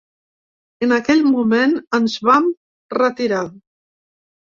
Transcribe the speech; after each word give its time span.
En 0.85 0.93
aquell 0.95 1.19
moment 1.33 1.75
ens 1.97 2.15
en 2.23 2.29
vam 2.29 2.47
retirar. 2.99 3.43